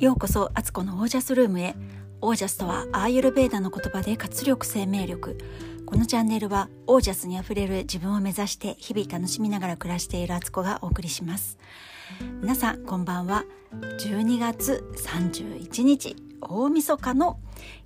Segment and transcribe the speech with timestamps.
[0.00, 1.74] ようこそアツコのオージャスルームへ。
[2.22, 5.36] オージャスとはアーユルベーダの言葉で活力生命力。
[5.84, 11.58] このチャンネルはオージャスにあふれる自分を目指して日々楽しみながら暮らしているアツコがお送りします。
[12.40, 13.44] 皆さんこんばんは。
[13.98, 17.38] 12月31日大晦日の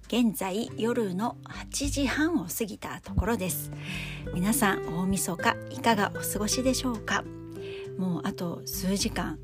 [0.06, 3.72] 現在夜の8時半を過ぎたところです。
[4.32, 7.24] 皆さん大晦日いかがお過ごしでしょうか？
[7.98, 9.40] もうあと数時間。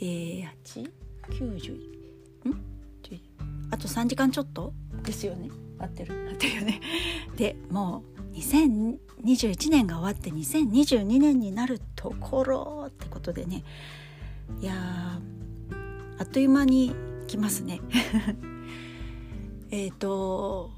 [0.00, 2.64] えー、8 90ん？
[3.72, 4.72] あと3時間ちょっと？
[5.04, 5.48] ですよね。
[5.78, 6.28] 合ってる。
[6.30, 6.80] 合ってるよね。
[7.36, 13.64] でもう2021年が終わって2022年になるところってことでね。
[14.60, 14.74] いや
[16.18, 16.92] あっという間に
[17.26, 17.80] 来ますね。
[19.70, 20.70] えっと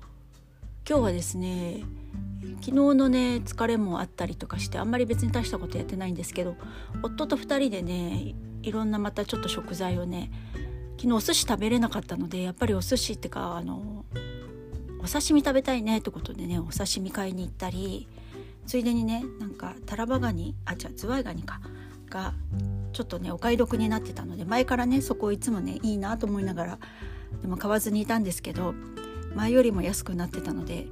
[0.88, 1.82] 今日はですね
[2.60, 6.56] 昨日のね疲れもあったりとかしてあんまり別に大したことやってないんですけど
[7.02, 10.30] 夫と2人でねいろんなまたちょっと食材をね
[10.96, 14.04] 昨日お寿司食べれなかったのでやっぱりお寿司ってかあの
[15.02, 18.06] お刺身食べたいねってことでねお刺身買いに行ったり
[18.66, 21.60] ついでにねなんかタラバガニあ違うズワイガニか
[22.08, 22.34] が
[22.92, 26.78] ちょっとねお買い得になってたので前からねそこをいつもねいいなと思いながら
[27.40, 28.74] でも買わずにいたんですけど
[29.34, 30.86] 前よりも安くなってたので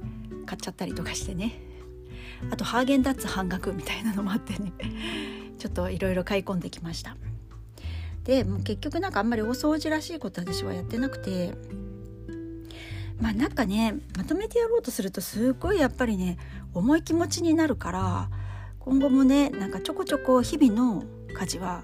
[0.45, 1.61] 買っちゃったりとかしてね
[2.51, 4.73] あとハーゲンダッツ半額みたいなのもあってね
[5.57, 7.15] ちょっといろいろ買い込んできました。
[8.23, 11.53] でもう結局なんかあんまり大掃除らしいこと私はやってなくて
[13.19, 16.37] まあなんかねまとめてやろうとするとすごいやっぱりね
[16.73, 18.29] 重い気持ちになるから
[18.79, 21.83] 今後もねなんかちょこちょこ日々の家事は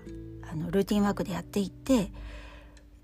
[0.51, 2.11] あのルーティンワークでやっていって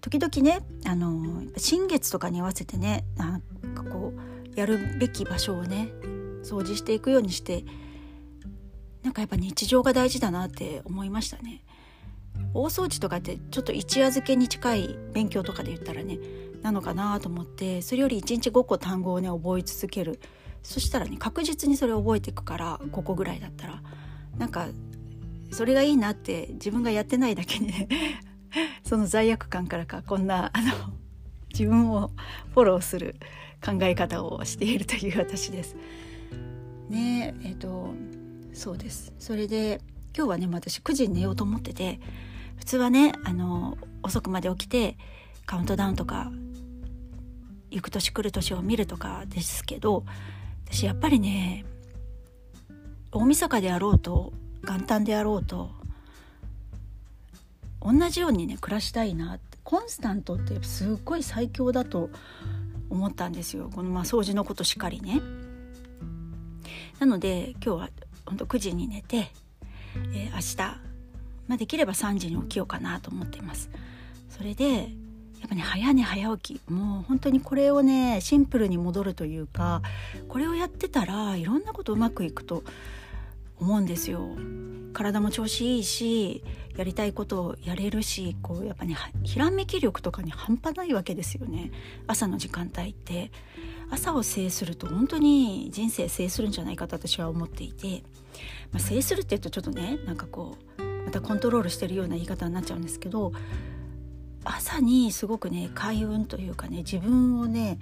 [0.02, 3.42] 時々ねあの新月とかに合わせてねなん
[3.76, 5.90] かこうやるべき場所をね
[6.44, 7.64] 掃除していくようにして
[9.04, 11.64] なんかやっぱ日常が大事だなって思いましたね。
[12.54, 16.20] 大掃除とかってちょっと一夜漬けに近い勉強とかで言ったらね
[16.62, 20.20] なのかなと思ってそれより1日5個単語をね覚え続ける。
[20.62, 23.82] そしたらね確実にそれを覚えていくから5個ぐらいだったら。
[24.38, 24.68] なんか
[25.52, 27.88] それがいいなって自分がやってないだけにね
[28.84, 30.94] その罪悪感からかこんなあの
[31.50, 32.12] 自分を
[32.54, 33.16] フォローする
[33.64, 35.76] 考え方をしているという私です。
[36.90, 37.94] ねえっ、と
[38.54, 39.14] そうです。
[39.20, 39.82] それで
[40.16, 42.00] 今日はね私9時に寝ようと思ってて
[42.58, 44.98] 普通はねあの遅くまで起きて
[45.46, 46.32] カウントダウンとか
[47.72, 50.06] 行く年来る年を見るとかですけど
[50.66, 51.66] 私やっぱりね
[53.12, 55.72] 大晦日であろうと元旦であろうと
[57.82, 62.10] 同じようにね暮らしたいなコンスタントってすっごい最強だと
[62.90, 65.22] 思ったんですよこのまあ掃除のことしかりね。
[67.00, 67.90] なので今日は
[68.26, 69.30] 本当9時に寝て、
[70.14, 70.94] えー、明日
[71.48, 73.70] まあ、できれば3時に起きようかなと思っています。
[74.30, 76.72] それでやっぱね早寝早起き。
[76.72, 79.82] もう本当にこれをねシンプルに戻るというか
[80.30, 82.64] これをやってたらいろんなことうまくいくと
[83.64, 84.30] 思うんですよ。
[84.94, 86.44] 体も調子いいし
[86.78, 91.72] やりたいことをやれるしこうやっぱねひらめき力とかに半端ないわけですよね。
[92.06, 93.32] 朝の時間帯って。
[93.90, 98.02] 朝を制すると本当に人生制するんじゃないかと私は思っていて、
[98.72, 103.34] まあ、制するって言うとちょっとねなんかこうまたコントロールしてるような言い方になっちゃうんですけど
[104.44, 107.78] 朝にすごくね開運というかね自分をね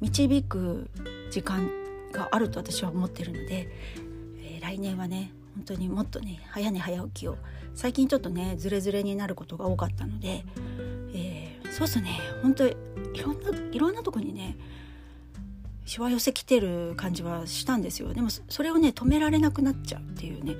[0.00, 0.88] 導く
[1.30, 1.68] 時間
[2.12, 7.36] があると私は思ってるので、ー、来年はね本当にもっとね早寝早起きを
[7.74, 10.44] 最近ちょっとねズレズレになることが多かったので、
[11.14, 12.76] えー、そうするとね本当い
[13.22, 14.56] ろんないろんなとこにね
[15.86, 20.56] しわ寄せきてる感じはしたんですよでもそれをね止められなくなっちゃうっていうね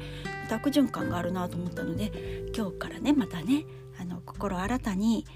[0.51, 2.13] 悪循環があるなと思ったので
[2.57, 3.65] 今日からねまたね
[4.01, 5.27] あの心新たに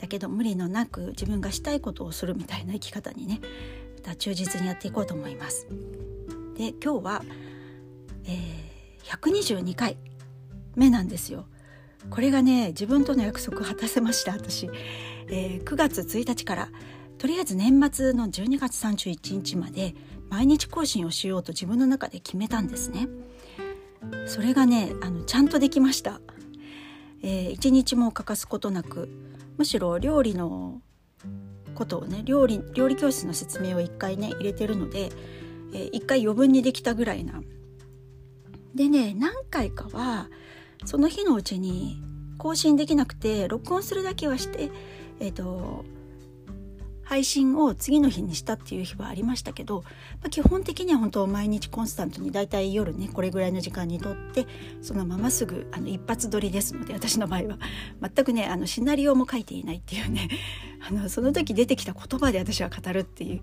[0.00, 3.40] だけど無理のなく自分がしたいことをするみたいな生き方にね
[3.96, 5.66] また忠実にやっていこうと思います。
[6.56, 7.22] で今日は、
[8.30, 9.96] えー、122回
[10.76, 11.46] 目なんですよ。
[12.08, 14.70] これがね自分との約束果たせました私、
[15.28, 16.68] えー、9月1日から
[17.18, 19.94] とりあえず年末の12月31日まで
[20.30, 23.08] 毎日更新をしようと自分の中で決めたんですね。
[24.26, 26.20] それがねあのちゃんとできました。
[27.22, 29.10] えー、一日も欠かすことなく
[29.58, 30.80] むしろ料理の
[31.74, 35.10] ことをね料理料理教室の説明を一回ね入れてるので、
[35.74, 37.42] えー、一回余分にできたぐらいな。
[38.74, 40.28] でね何回かは
[40.84, 42.02] その日のうちに
[42.38, 44.70] 更新できなくて録音するだけはして
[45.20, 45.84] えっ、ー、と
[47.10, 49.82] 配信を次の日にしたっていう日はありましたけど、
[50.22, 54.46] まあ、基本的には本当毎日コンスタントにだいたい夜ねこれぐらいの時間に撮って
[54.80, 57.58] そのまますぐあの一発撮りですので私の場合は。
[58.00, 60.28] 全くねあのシナリオも書いていないっていうね
[60.88, 63.40] あのその時出てきた言葉で私は語るっていう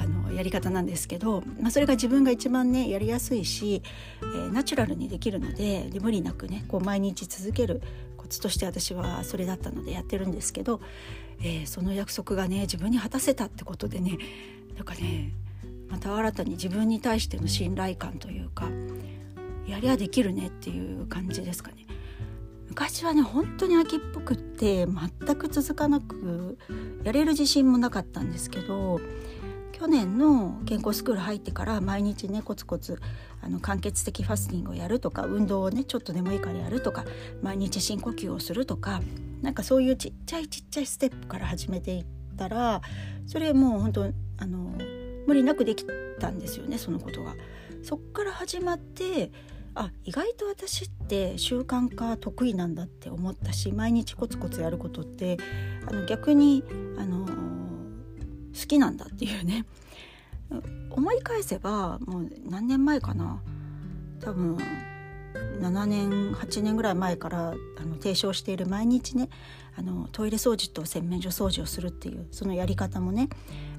[0.00, 3.82] あのやり方なんですけど、まあ、それが自分が一番ねやりやすいし、
[4.22, 7.82] えー、ナチュラルにできるのでで無理なくねこう毎日続ける
[8.16, 10.80] コツとして私はそれだったのでやってるんですけど、
[11.40, 14.16] えー、その約束がね自分に果たせたってことでね
[14.76, 15.32] なんかね
[15.90, 18.68] また新たに自分に対しての信頼感というか
[19.66, 21.86] やりゃできるねっていう感じですかね。
[22.70, 26.56] 昔はね本当に秋っぽくって全く続かなく
[27.02, 29.00] やれる自信もなかったんですけど
[29.80, 33.00] 去年の健康スクール入ってから毎日ねコツコツ
[33.40, 37.06] あの間欠的ファスティングをやるとか運動をねちょっとでもいいからやるとか
[37.40, 39.00] 毎日深呼吸をするとか
[39.40, 42.04] なんかそういうちっちゃいちっちゃいステップから始めていっ
[42.36, 42.82] たら
[43.26, 44.74] それもう本当あの
[45.26, 45.86] 無理なくでき
[46.18, 47.34] たんですよねそのことが。
[47.82, 49.32] そっから始まって
[49.74, 55.38] あ意外と私って習慣化得意なんだって思ったし毎日コツコツやることって
[55.86, 56.62] あの逆に
[56.98, 57.49] あの
[58.58, 59.64] 好きなんだっていうね。
[60.90, 63.40] 思い返せばもう何年前かな。
[64.20, 64.58] 多分
[65.60, 69.28] 7年8年ぐらい前からあの提唱している毎日ね
[69.76, 73.28] あのトイレ掃除と洗面所掃除をするっていうそのやり方もね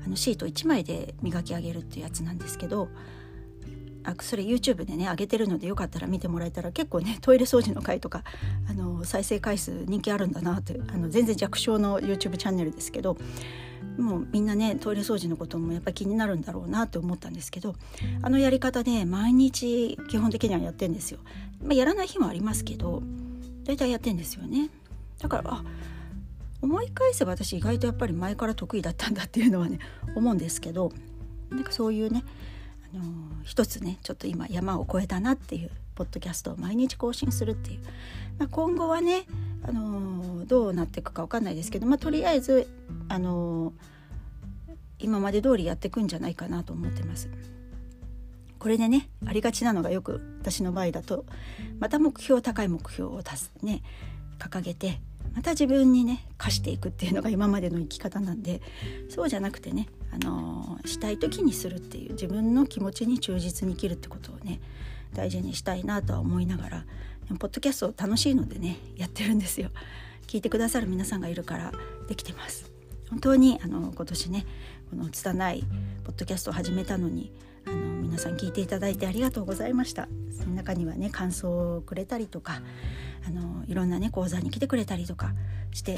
[0.06, 2.89] あのシート1枚で磨き上げるっていうやつなんですけど
[4.03, 8.23] あそれ YouTube でね上げてるのでよかったら見てもらえたら結構ねトイレ掃除の回とか
[8.69, 13.18] あの再生回数人気あるんだなってあの全然弱小の YouTube チャンネルですけど
[13.98, 17.76] もうみんなねトイレ掃除のこともやっぱり気になるんだろうなって思ったんですけど
[18.22, 21.20] あのやり方で毎日基本的にはやってんですよ。
[21.64, 23.04] まあ、やらない日もありますけど
[23.64, 24.70] 大体やってんですよね。
[25.20, 25.64] だからあ
[26.62, 29.80] 思い返せば私意外とやっぱり前から得意だったんだっていうのはね
[30.16, 30.92] 思うんですけど
[31.50, 32.24] なんかそういうね
[32.94, 33.04] あの
[33.44, 37.80] 一つねちょっと今山を越えたなっていうポッドキャストを毎日更新するっていう、
[38.40, 39.26] まあ、今後はね、
[39.63, 42.68] あのどうなっていくか分かんないですけど、まあ、とりあえず、
[43.10, 43.74] あの
[45.00, 47.30] 今まで通りやっていくんじゃないかなと思ってます。
[48.62, 51.25] これでねありがちなのがよく私の場合だと
[51.80, 53.81] また目標高い目標をすね
[54.38, 55.00] 掲げて
[55.34, 58.62] また自分にね課していくっていうのが今までの生き方なんで
[59.10, 64.60] そうじゃなくてね、あのしたい時にするっていう自分の気持ちに忠実に生きるってことをね
[65.16, 66.86] 大事にしたいなとは思いながら
[67.29, 69.69] ポッドキャスト楽しいのでねやってるんですよ。
[70.27, 71.71] 聞いてくださる皆さんがいるから
[72.07, 72.71] できてます。
[73.09, 74.45] 本当にあの今年ね
[74.89, 75.63] この拙い
[76.03, 77.31] ポッドキャストを始めたのに
[77.65, 80.07] あの皆さん聞いていただいてありがとうございました。
[80.31, 82.62] その中にはね感想をくれたりとか
[83.25, 85.33] あのいろんなね講座に来てくれたりとか
[85.71, 85.97] して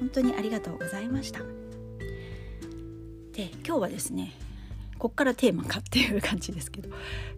[0.00, 1.40] 本当にありがとうございました。
[3.32, 4.32] で今日はですね
[4.98, 6.88] こっからテーマかっていう感じですけど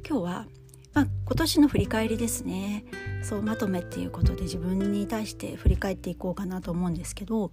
[0.06, 0.46] 今日は
[0.94, 2.84] まあ、今年の振り返りですね
[3.22, 7.50] そうまとめっていうことで自分に対して振り返っていこうかなと思うんですけど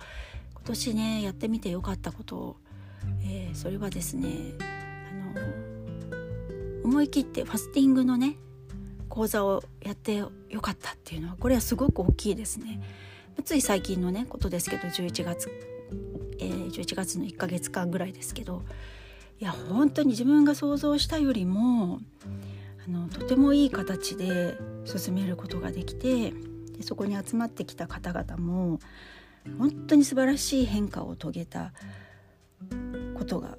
[0.54, 2.58] 今年ねやってみてよかったこと、
[3.24, 4.54] えー、それはですね
[5.34, 8.38] あの思い切ってファスティングのね
[9.10, 12.82] 講座をやってよかったっていうのはこれはすごく大きいですね。
[13.44, 15.50] つい最近のねことですけど11月、
[16.40, 18.62] えー、11月の1ヶ月間ぐらいですけど
[19.40, 22.00] いや本当に自分が想像したよりも
[22.88, 28.80] あのとてもいい形で進めることができてでそこに集まってきた方々も
[29.58, 31.74] 本当に素晴らしい変化を遂げた
[33.18, 33.58] ことが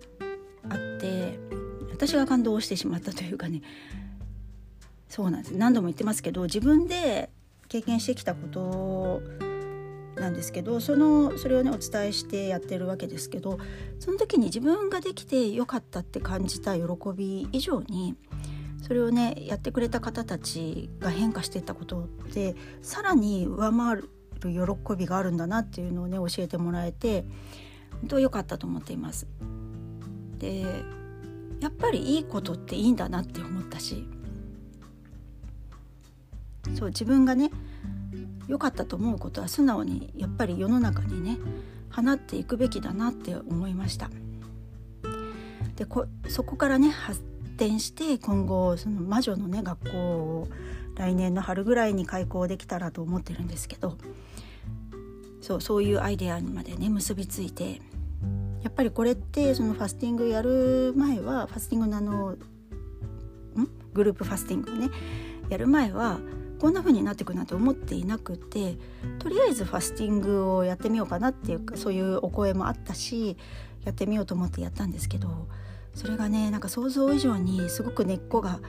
[0.69, 1.39] あって
[1.91, 3.63] 私が感動してしまったというかね
[5.09, 5.57] そうなんです。
[5.57, 7.29] 何度も言ってますけど自分で
[7.69, 9.23] 経験してきたこと
[10.17, 13.59] なんですけどそのそれをねお伝えしてやってるわけですけど
[13.99, 16.83] その時に自分ができてよかったって感じた喜
[17.15, 18.15] び以上に
[18.83, 24.11] それをねやってくれた方たちが変化していったことってさらに上回る
[24.43, 27.25] 喜びがあるんだなっていうのをね教えてもらえて
[28.01, 29.29] 本当良かったと思っています。
[30.39, 30.65] で
[31.61, 34.05] やっぱりいいことっていいんだなって思ったし
[36.75, 37.53] そう自分がね
[38.49, 41.39] 良かったと思うことは素直にやっぱり世の中にね
[41.95, 44.11] 放っていくべきだなって思いました。
[45.77, 46.91] でこそこからね
[47.57, 50.49] 展して今後その魔女のね学校を
[50.97, 53.97] 来年の春ぐらいに開校できたらと思ってるんですけど
[55.41, 57.81] そうそういうアイデアにまでね結びついて
[58.63, 62.39] やっぱりこれってそのファスティングやる前はファスティングのあのん？
[63.93, 64.91] グループファスティングをね
[65.49, 66.21] やる前は
[66.61, 68.79] こんな風になっていくなんて思っていなくて
[69.19, 73.37] とりあえずファスティングをやってみようかなっていうかそういうお声もあったし
[73.85, 75.49] やってみようと思ってやったんですけど
[75.95, 78.61] それがねなんか想像以上にすごく根っこが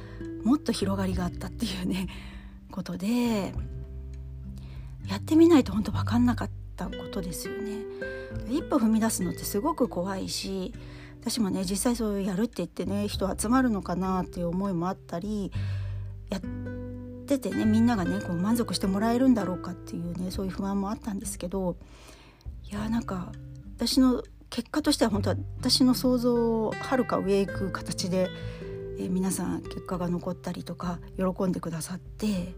[0.44, 2.08] もっと広がりがあったっていうね
[2.72, 3.54] ことで
[5.08, 7.84] やってみないと本当分かんなかったことですよね。
[8.50, 10.74] 一歩踏み出すのってすごく怖いし
[11.22, 15.52] 私もね実際そうやるって言ってね人集まるのかなっていう思いもあったり
[16.30, 16.42] やっ
[17.26, 21.78] ててねみんながねこう満足してもらえるんだろうかっていうねそういう不安もあったんですけど
[22.70, 23.32] いやなんか
[23.78, 28.30] 私の結果としては本当は私の想像をはるか上へ行く形で、
[29.00, 32.54] えー、皆さん結果が残ったりとか喜んでくださって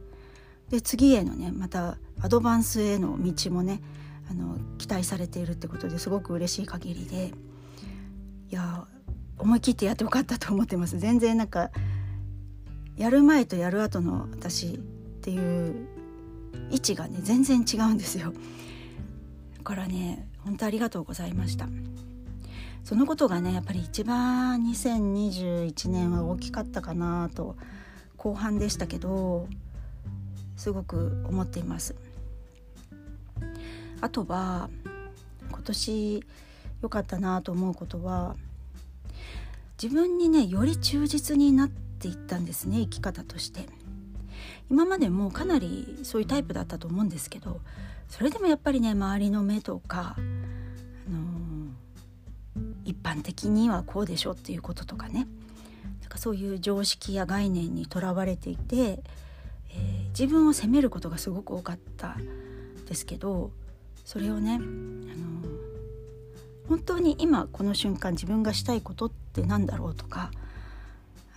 [0.70, 3.80] で次へのねまたアドバンスへの道もね
[4.30, 8.88] あの期待されているってことですごく嬉しい限りでいや
[9.38, 11.00] 思い切ってやってよかったと思ってます。
[11.00, 11.72] 全然なんか
[12.98, 14.80] やる前とやる後の私っ
[15.22, 15.88] ていう
[16.72, 18.34] 位置がね全然違うんですよ。
[19.58, 21.68] だからね本当ありがとうございました。
[22.84, 27.56] そのことがねやっぱり一番2021年は大きかったかなと
[28.16, 29.48] 後半でしたけど
[30.56, 31.96] すごく思っています。
[34.02, 34.70] あとは
[35.50, 36.24] 今年
[36.84, 38.36] 良かったなと思うことは
[39.82, 43.68] 自分にねより忠実になっていったんですね生き方として。
[44.70, 47.62] 今までもかなりそういうタイプだったと思うんですけど
[48.10, 50.16] それでもやっぱりね周りの目とか、
[53.06, 55.28] 般的にはこうでしょっていうこととかね。
[56.02, 62.18] なんかそういう常識や概念にとらわれていて、えー、自分を責めることがすごく多かった
[62.88, 63.52] ですけど
[64.04, 64.66] それをね、あの、
[66.70, 70.32] 本当に今この瞬間自分がしたいことって何だろうとか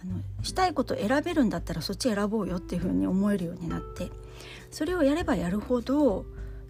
[0.02, 4.10] あのしたいこと選べるんだったらそっち選ぼうよっていうふうに思えるようになって
[4.70, 6.24] それをやればやるほど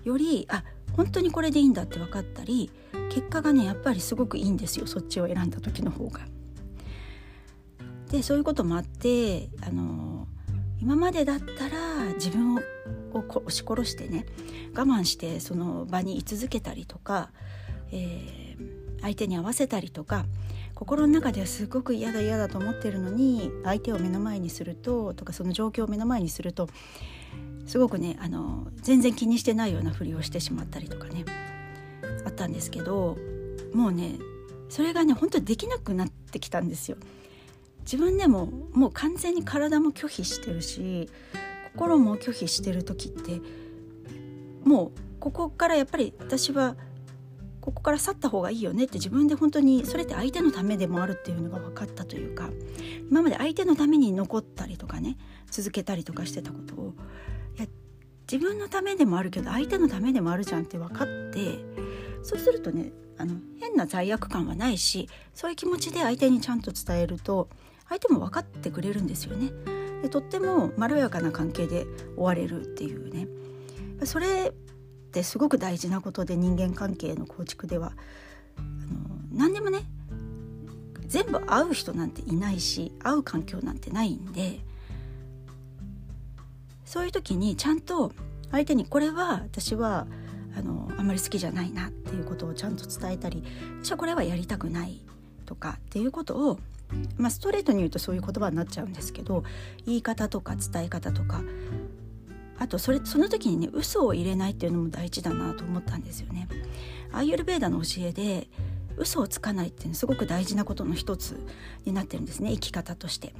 [0.05, 0.64] よりあ
[0.97, 2.71] 本当にこれでいいんだって分かったり
[3.11, 6.21] 結果がねやっぱりすごくいいんですよそっちを選んだ時の方が。
[8.11, 10.27] でそういうこともあってあの
[10.81, 12.61] 今までだったら自分を
[13.12, 14.25] 押し殺してね
[14.75, 17.31] 我慢してその場に居続けたりとか、
[17.91, 20.25] えー、相手に合わせたりとか
[20.75, 26.69] 心の中ではすごく嫌だ嫌だと思ってるのに相手を目の前にするととかその状況を目の前にすると
[27.67, 31.25] すごくねあの全然気にしてないようなふりをしてしまったりとかね
[32.28, 33.16] あったんですけど
[33.75, 34.18] もうね
[34.68, 36.97] それがね本当にできなくなってきたんですよ。
[37.80, 41.08] 自分でももう完全に体も拒否してるし
[41.75, 43.40] 心も拒否してる時って
[44.62, 46.76] もうここからやっぱり私は
[47.62, 52.50] ここから去った方がいいよねって自分で本当にそれって相手のためでもあるっていうのが分かったというか
[53.11, 55.16] 今まで相手のために残ったりとかね
[55.50, 56.94] 続けたりとかしてたことを
[57.56, 57.66] いや
[58.30, 61.58] 自分のためでもあるけど相手のためでもあるじゃんって分かって
[62.23, 67.49] そうするとねあの変な罪悪感はないしそういう気持ちで相手にちゃんと伝えると
[67.89, 69.51] 相手も分かってくれるんですよね。
[70.03, 73.27] でとってもまろやかな関係で終われるっていうね
[74.05, 77.93] それってすごく大事なことで人間関係の構築では
[78.57, 78.67] あの
[79.33, 79.81] 何でもね
[81.07, 84.61] 全部会う人なんていないし会う環境なんてないんで
[86.85, 88.13] そういう時にちゃんと
[88.51, 90.07] 相手にこれは私は
[90.59, 93.45] あのあんまり好きじゃないなっていうことをちゃんと伝えたり
[93.83, 95.00] 私はこれはやりたくない
[95.47, 96.59] とかっていうことを、
[97.17, 99.45] まあ、ストレートに言うとそういう言葉になっちゃうんですけど
[99.87, 101.43] 言い方とか伝え方とか
[102.59, 106.49] あとそれその時にね嘘を入れないっていうのも大事だなと思ったんですよね。
[107.12, 108.49] アーユルベーダの教えで
[108.97, 111.41] 嘘をつかないっていうのすごく大事なことの一つ
[111.85, 113.33] になってるんですね生き方として。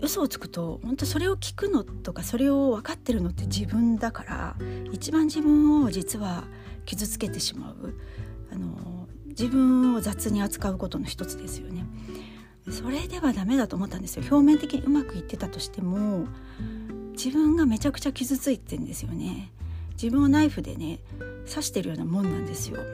[0.00, 4.56] 嘘をつくと本当それを聞くのとかそれを分かってるのって自分だから
[4.92, 6.44] 一番自分を実は
[6.84, 7.94] 傷つけてしまう
[8.52, 11.84] あの自分を雑に扱うことの一つですよね。
[12.70, 14.24] それではダメだと思ったんですよ。
[14.30, 16.26] 表面的にうまくいってたとしても
[17.12, 19.52] 自分がめちゃくちゃ傷ついてんですよね。
[19.92, 21.00] 自分をナイフでね
[21.48, 22.76] 刺してるようなもんなんですよ。
[22.76, 22.86] だか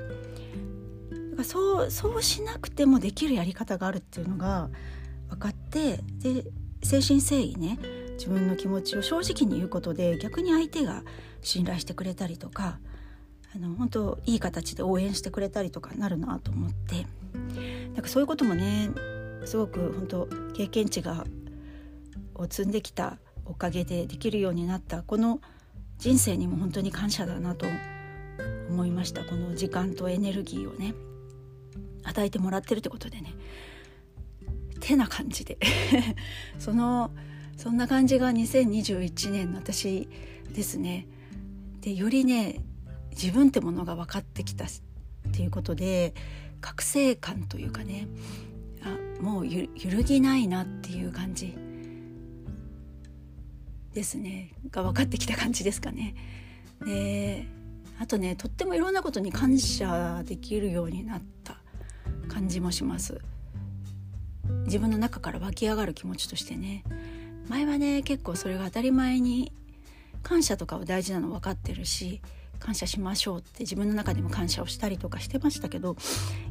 [1.39, 4.71] らそうそうしなくてもできるやり方があるっていうのが
[5.29, 6.45] 分かってで
[6.85, 7.79] 誠心誠意ね
[8.13, 11.03] 自分の気持ちを正直に言うことで逆に相手が
[11.43, 12.79] 信頼してくれたりとか
[13.55, 17.07] あの本当いい形で応援してくれたりとかなるなと思って。
[17.95, 18.91] なんかそういうこともね
[19.45, 21.25] すごく本当経験値が
[22.35, 25.41] を積んできたおかげでできるようになったこの
[25.99, 27.67] 人生にも本当に感謝だなと
[28.69, 29.25] 思いました。
[29.25, 30.95] この時間とエネルギーをね
[32.03, 33.35] 与えてもらってるってことでね。
[34.85, 35.59] てな感じで。
[36.59, 37.11] その
[37.57, 40.09] そんな感じが2021年の私
[40.53, 41.07] ですね。
[41.81, 42.61] でよりね
[43.11, 44.69] 自分ってものが分かってきたっ
[45.33, 46.15] ていうことで
[46.61, 48.09] 覚醒感というかね
[48.83, 51.57] あもう揺るぎないなっていう感じ
[53.95, 54.53] ですね。
[54.71, 56.15] が分かってきた感じですかね。
[56.85, 57.47] で
[57.99, 61.63] あとねとってもいろんなことに感謝できるようになった
[62.29, 63.21] 感じもします。
[64.65, 66.85] 自分の中から湧き上がる気持ちとしてね。
[67.49, 69.53] 前はね結構それが当たり前に
[70.23, 72.23] 感謝とかは大事なの分かってるし
[72.59, 75.97] 感謝しましょうって自分の中でも感謝をしたりとかしてましたけど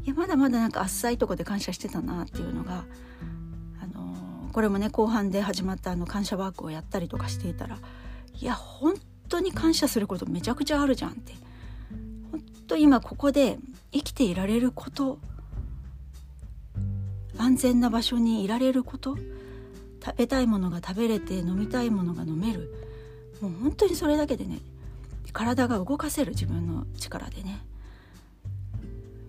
[0.05, 2.85] いやまだまだなんか浅いとこで感謝してたなっていうのが、
[3.81, 7.79] あのー、これもね後半で始まったあの感謝ワークをやったりとかしていたら
[8.39, 8.93] いや本
[9.27, 11.33] 当に感謝することめちゃくちゃあるじゃんって。
[12.31, 13.57] 本当今ここで
[13.91, 15.19] 生きていられること
[17.43, 19.17] 安全な場所にいられること。
[20.05, 22.73] 食べたいものが食べれて飲みたいものが飲める。
[23.41, 24.59] もう本当にそれだけでね
[25.31, 27.65] 体が動かせる自分の力でね。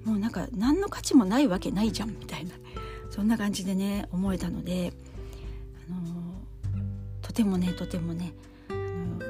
[0.05, 2.53] もうなんか何の価値もないわけないじゃんみたいな。
[3.11, 4.93] そんな感じでね思えたので、
[5.89, 6.35] あの
[7.23, 8.33] とてもねとてもね、
[8.69, 9.21] あの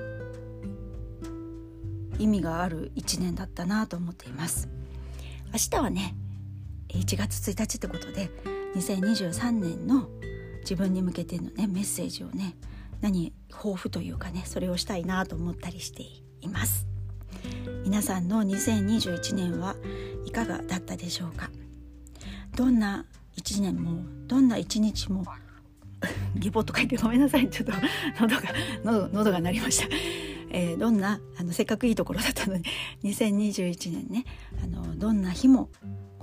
[2.19, 4.69] 意味がある一年だったなと思っています。
[5.53, 6.15] 明日はね
[6.89, 8.31] 1月1日ってことで
[8.75, 10.09] 2023年の
[10.61, 12.57] 自分に向けてのねメッセージをね
[13.01, 16.03] 何抱負というかねそれをしたいなと思ったりして
[16.41, 16.87] います。
[17.85, 19.77] 皆さんの2021年は
[20.25, 21.51] いかがだったでしょうか？
[22.57, 23.05] どんな
[23.37, 25.25] 1年もどんな1日も
[26.37, 27.49] ギボと書いてごめんなさい。
[27.51, 27.73] ちょっと
[28.21, 28.43] 喉が
[28.85, 29.89] 喉喉が鳴りました、
[30.51, 32.65] えー、どんなあのせっかくいいところだったのに。
[33.05, 34.25] 2021年ね
[34.63, 35.69] あのどんな日も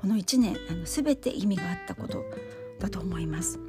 [0.01, 2.25] この1年あの全て意味があったこと
[2.79, 3.59] だと思います。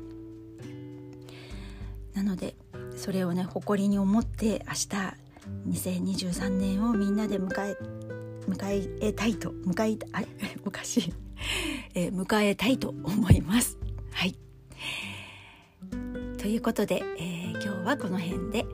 [2.14, 2.54] なので
[2.96, 4.88] それをね誇りに思って明日
[5.68, 7.76] 2023年をみんなで迎え
[8.48, 10.26] 迎えたいと迎えあれ
[10.64, 11.14] おかしい、
[11.94, 13.76] えー、迎えたいと思います。
[14.12, 14.34] はい。
[16.38, 18.64] ということで、えー、今日はこの辺で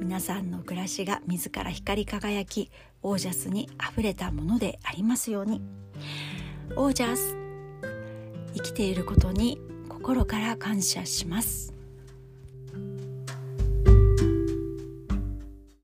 [0.00, 2.70] 皆さんの暮らしが自ら光り輝き
[3.02, 5.60] オージャスにあふれたものでありますように。
[6.76, 7.36] オージャス
[8.54, 11.77] 生きていることに心から感謝します。